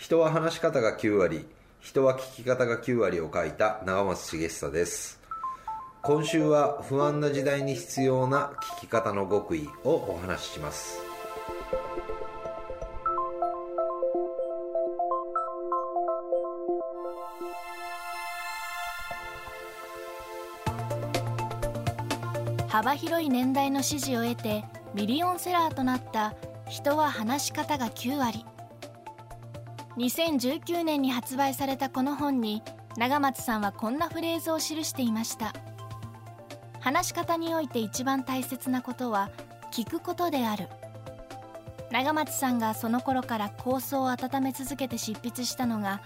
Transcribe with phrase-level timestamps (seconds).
[0.00, 1.46] 人は話し方が9割
[1.78, 5.20] 人は聞き方が9割を書いた長松茂久です。
[6.00, 11.02] 今週は不安な時代に必要な聞き方の極意をお話しします。
[22.68, 24.64] 幅広い年代の支持を得て
[24.94, 26.32] ミリオンセラーとなった
[26.70, 28.46] 人は話し方が9割。
[30.00, 32.62] 2019年に発売されたこの本に
[32.96, 35.52] 長松さんはこんなフレーズを記していました。
[36.80, 39.30] 話し方において一番大切なことは
[39.70, 40.68] 聞くことである。
[41.92, 46.00] 長松さんがその頃から構想を温め続けて執筆したのが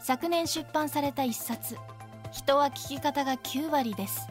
[0.00, 1.76] 昨年出版された一冊
[2.30, 4.28] 「人は聞き方が9割」です。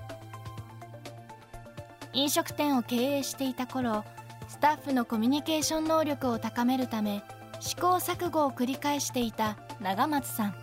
[2.13, 4.05] 飲食店を経営していた頃
[4.48, 7.22] スタッフのコミュニケーション能力を高めるため
[7.59, 10.55] 試行錯誤を繰り返していた長松さん。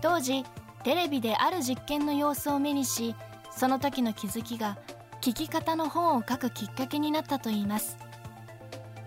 [0.00, 0.44] 当時
[0.84, 3.14] テレビである実験の様子を目にし
[3.50, 4.78] その時の気づきが
[5.20, 7.96] 聞き方の本を書くきっかけになったといいます。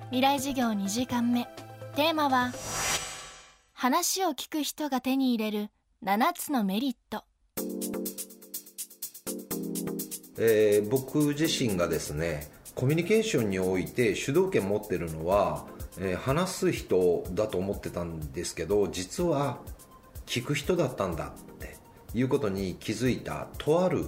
[0.07, 1.47] 未来授業2時間目。
[1.95, 2.51] テーマは
[3.73, 5.69] 話を聞く人が手に入れる
[6.03, 7.23] 7つのメリット。
[10.37, 15.67] えー、僕自身がですねコミュニケーションにおいて主導権持ってるのは
[15.99, 19.59] えー、話す人だと思ってたんですけど実は
[20.25, 21.75] 聞く人だったんだって
[22.13, 24.05] いうことに気づいたとある、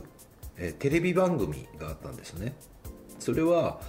[0.57, 2.55] えー、テレビ番組があったんですね。
[3.19, 3.79] それは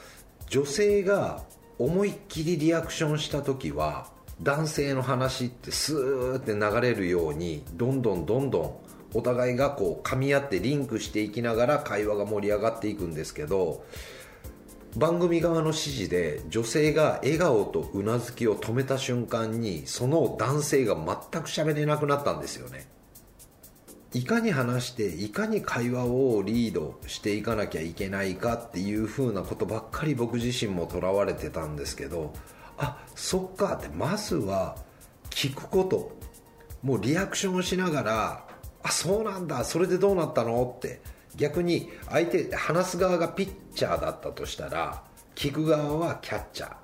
[0.49, 1.43] 女性が
[1.79, 4.11] 思いっきりリアクションした時は
[4.43, 8.77] 男性の話ってスーって流れるようにどんどんどんどん
[9.15, 13.85] お互いがこう噛み合ってリンクしていきながら会話が盛り上がっていくんですけど
[14.97, 22.87] 番組側の指示で女性が笑顔とうなずきを止めた瞬間にその男性が全く喋れなくなったんですよね。
[24.13, 32.35] いかに話していかに会話をリードしていかなきゃいけないかっていう風なことばっかり僕自身もとらわれてたんですけど
[32.77, 34.77] あそっかってまずは
[35.31, 36.21] 聞くこと。
[36.83, 38.47] もうリアクションをしながら
[38.83, 41.01] あそうなんだそれでどうなったのって
[41.37, 45.03] 逆に相手話す側がピッチャーだったとしたら
[45.35, 46.75] 聞く側はキャッチャー。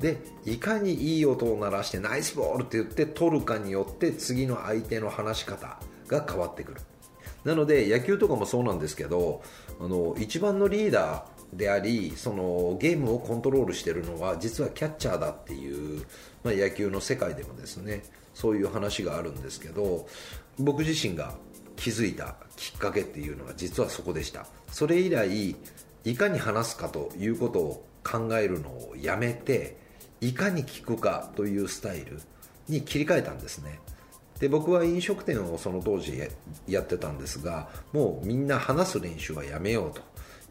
[0.00, 6.80] でいかにいい音を鳴らしてナイスボールって言って取るかによって次の相手の話し方が変わってくる。
[7.44, 9.42] なので野球とかもそうなんですけど
[9.80, 16.04] あの一番のリーダーでありそのゲームをコントロールしてるのは実はキャッチャーだっていう、
[16.44, 18.02] まあ、野球の世界でもですね
[18.34, 20.06] そういう話があるんですけど
[20.58, 21.34] 僕自身が
[21.78, 24.46] 気づいたきっかけっていうのが実はそこでした。
[24.70, 25.56] それ以来
[26.04, 29.76] いかに話すかということを考えるのをやめて
[30.20, 32.20] いかに聞くかというスタイル
[32.68, 33.78] に切り替えたんですね。
[34.40, 36.20] で僕は飲食店をその当時
[36.66, 40.02] やってたんですがもうみんな話す練習はやめようと。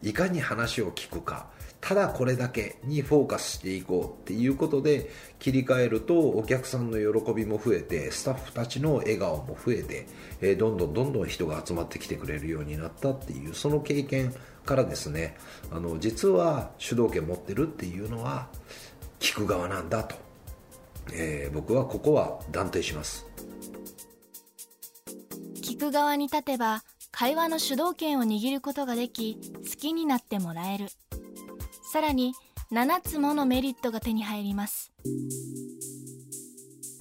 [0.02, 1.48] いかに話を聞くか
[1.80, 10.06] ただこれだけにフォーカスしていこうっていうことで切り替えるとお客さんの喜びも増えてスタッフたちの笑顔も増えて、
[10.40, 15.36] え、どんどんどんどん人が集まってきてくれるようになったっていうその経験からですね
[15.70, 18.48] あの実は主導権持ってるっていうのは
[19.20, 20.16] 聞く側なんだと、
[21.12, 23.26] えー、僕はここは断定します。
[25.62, 30.86] 聞く側に立てば会話の主導権を握ることができ好きになってもらえる。
[31.92, 32.34] さらに
[32.70, 34.92] 7つものメリットが手に入ります。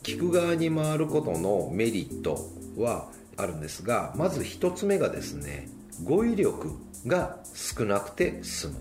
[0.04, 5.68] 聞く側に回ることのメリットはあるんですがまず1つ目がですね
[6.04, 6.72] 語彙力
[7.06, 8.76] が少なくて済む。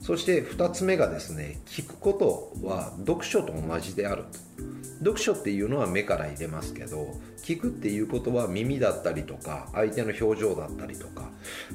[0.00, 4.24] そして2つ目がですね聞くことは読書と同じである
[5.04, 11.28] 読書っていうのは目から入れますけど聞くっていうことは耳だったりとか相手の表情だったりとか、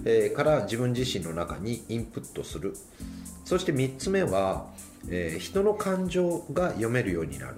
[0.04, 2.76] えー、から自分自身の中にインプットする。
[3.46, 4.68] そして3つ目は、
[5.10, 7.56] えー、人の感情が読めるようになる。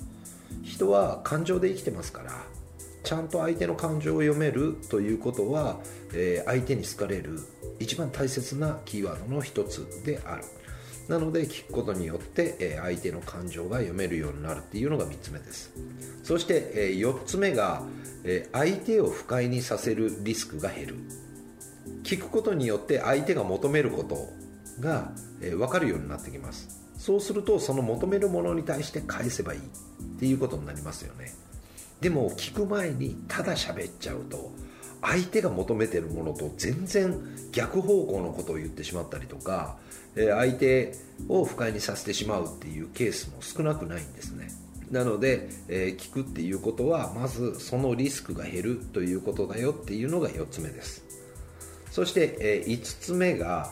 [0.63, 2.31] 人は感情で生きてますから
[3.03, 5.79] ちゃんと相手の感情を読めるということは、
[6.13, 7.39] えー、相手に好かれる
[7.79, 10.43] 一番大切なキーワードの一つである。
[11.07, 15.71] なので聞くことによって、相手の感情が読めるようになるっていうのが3つ目です。
[16.23, 17.83] そして、え、4つ目が、
[18.51, 20.95] 相手を不快にさせるリスクが減る。
[22.03, 24.29] 聞くことによって相手が求めること
[24.79, 25.11] が、
[25.41, 26.81] え、分かるようになってきます。
[26.97, 29.63] そうするとその求めるものに対して返せばいいっ
[30.19, 31.33] ていうことになりますよね。
[31.99, 34.51] でも聞く前にただ喋っちゃうと
[35.01, 37.19] 相手が求めてるものと全然
[37.51, 39.77] 逆方向のことを言ってしまったりとか、
[40.15, 40.93] 相手
[41.29, 44.49] を不快にさせてしまうっていうケースも少なくないんですね。
[44.91, 51.03] なので、えー、聞くっていうことはまずそのリスクが減るということだよっていうのが4つ目です。
[51.91, 53.71] そして、えー、5つ目が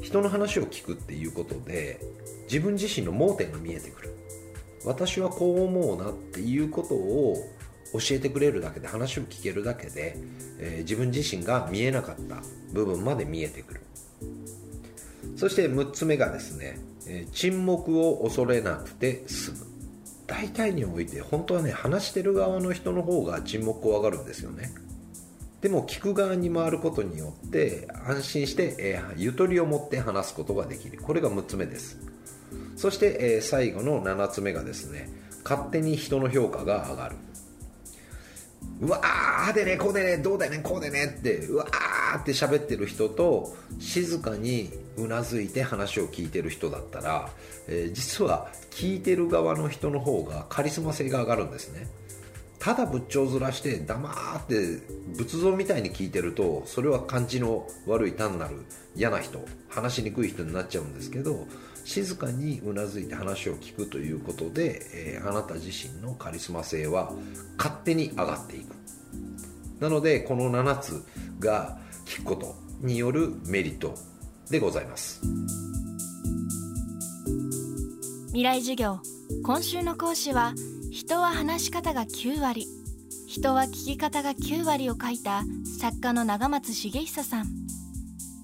[0.00, 2.00] 人の話を聞くっていうことで
[2.44, 4.14] 自分自身の盲点が見えてくる。
[4.84, 7.36] 私はこう思うなっていうことを
[7.92, 10.16] 教えてくれるだけで話を聞けるだけで、
[10.58, 12.42] えー、自分自身が見えなかった
[12.72, 13.80] 部分まで見えてくる。
[15.38, 19.58] そして6つ目がですね、え、沈黙を恐れなくて済む。
[20.26, 24.72] 大体において本当はね話してる側の人の方が沈黙怖がるんですよね。
[25.60, 31.00] でも聞く側に回ることによって安心して、えー、ゆとりを持って話すことができる。
[31.00, 31.98] これが6つ目です。
[32.76, 35.08] そして、えー、最後の7つ目がですね
[35.44, 37.16] 勝手に人の評価が上がる。
[38.80, 47.30] うわーでねこうでねどうだねこうでねってうわーって喋ってる人と静かにうなずいて話を聞いてる人だったら、
[47.68, 51.86] えー、実は聞いてる側の人の方がカリスマ性が上がるんですね。
[52.58, 54.80] ただ仏頂面して黙って
[55.16, 58.64] 仏像みたいに聞いてるとそれは感じの悪い単なる
[58.96, 61.46] 嫌な人話しにくい人になっちゃうんですけど
[61.84, 67.12] 静かにうなずいて話を聞くということで、えー、あなた自身のカリスマ性は
[67.56, 68.74] 勝手に上がっていく。
[69.80, 71.04] なのでこの7つ
[71.38, 71.78] が
[72.08, 73.94] 聞くことによるメリット
[74.50, 75.20] でございます。
[78.28, 79.00] 未来授業。
[79.44, 80.54] 今週の講師は
[80.90, 82.66] 人は話し方が9割。
[83.26, 85.42] 人は聞き方が9割を書いた
[85.78, 87.46] 作家の長松茂久さん。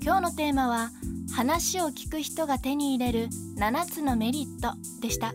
[0.03, 0.91] 今日のテーマは
[1.35, 5.33] 話を聞く人が手に入れる7つのメリットでした。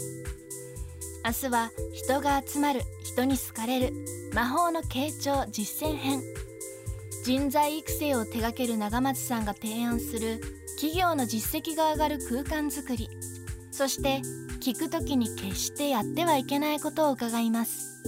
[1.26, 3.94] 明日は人が集まる人に好かれる
[4.36, 6.22] 魔法の傾聴実践編。
[7.24, 10.40] 人材育成を手掛ける長松さんが提案する
[10.76, 13.10] 企業の実績が上がる空間づくり。
[13.72, 14.22] そして
[14.60, 18.04] 聞く時に決してやってはいけないことを伺います。